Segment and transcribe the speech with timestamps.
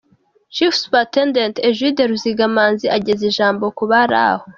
[0.55, 4.45] Chief Superintendent Egide Ruzigamanzi ageza ijambo ku bari aho.